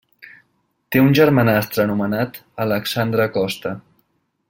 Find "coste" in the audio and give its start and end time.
3.39-3.77